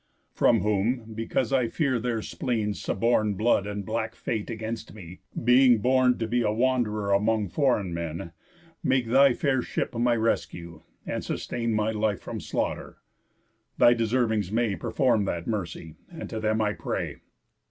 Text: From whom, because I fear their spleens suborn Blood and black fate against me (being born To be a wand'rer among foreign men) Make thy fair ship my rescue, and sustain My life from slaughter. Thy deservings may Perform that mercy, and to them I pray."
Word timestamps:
From 0.33 0.61
whom, 0.61 1.13
because 1.13 1.53
I 1.53 1.67
fear 1.67 1.99
their 1.99 2.23
spleens 2.23 2.81
suborn 2.81 3.35
Blood 3.35 3.67
and 3.67 3.85
black 3.85 4.15
fate 4.15 4.49
against 4.49 4.95
me 4.95 5.19
(being 5.43 5.77
born 5.77 6.17
To 6.17 6.27
be 6.27 6.41
a 6.41 6.51
wand'rer 6.51 7.11
among 7.11 7.49
foreign 7.49 7.93
men) 7.93 8.31
Make 8.83 9.05
thy 9.05 9.35
fair 9.35 9.61
ship 9.61 9.93
my 9.93 10.15
rescue, 10.15 10.81
and 11.05 11.23
sustain 11.23 11.73
My 11.75 11.91
life 11.91 12.19
from 12.21 12.39
slaughter. 12.39 12.97
Thy 13.77 13.93
deservings 13.93 14.51
may 14.51 14.75
Perform 14.75 15.25
that 15.25 15.45
mercy, 15.45 15.97
and 16.09 16.27
to 16.31 16.39
them 16.39 16.61
I 16.63 16.73
pray." 16.73 17.17